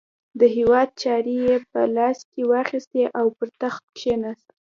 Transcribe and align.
د 0.39 0.41
هیواد 0.55 0.89
چارې 1.01 1.35
یې 1.45 1.55
په 1.71 1.81
لاس 1.95 2.19
کې 2.31 2.41
واخیستې 2.51 3.03
او 3.19 3.25
پر 3.37 3.47
تخت 3.61 3.83
کښېناست. 3.97 4.47